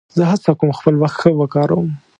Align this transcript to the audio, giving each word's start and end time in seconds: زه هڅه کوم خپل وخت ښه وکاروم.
زه 0.15 0.23
هڅه 0.31 0.51
کوم 0.59 0.71
خپل 0.79 0.93
وخت 1.01 1.17
ښه 1.21 1.29
وکاروم. 1.39 1.87